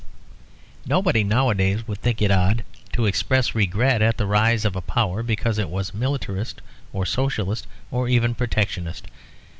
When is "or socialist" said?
6.91-7.67